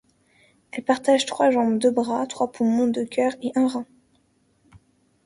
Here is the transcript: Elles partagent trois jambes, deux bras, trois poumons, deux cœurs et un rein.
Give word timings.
Elles 0.71 0.83
partagent 0.83 1.27
trois 1.27 1.51
jambes, 1.51 1.77
deux 1.77 1.91
bras, 1.91 2.25
trois 2.25 2.51
poumons, 2.51 2.87
deux 2.87 3.05
cœurs 3.05 3.33
et 3.43 3.51
un 3.53 3.67
rein. 3.67 3.85